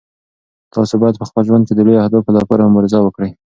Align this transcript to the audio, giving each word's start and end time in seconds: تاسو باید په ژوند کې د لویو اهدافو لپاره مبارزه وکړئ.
تاسو 0.73 0.93
باید 1.01 1.15
په 1.35 1.41
ژوند 1.47 1.63
کې 1.67 1.73
د 1.75 1.79
لویو 1.85 2.01
اهدافو 2.03 2.35
لپاره 2.37 2.67
مبارزه 2.69 2.99
وکړئ. 3.01 3.29